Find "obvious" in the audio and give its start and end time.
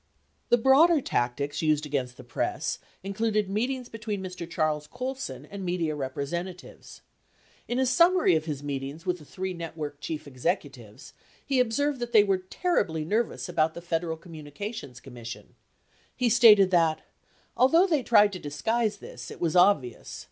19.55-20.19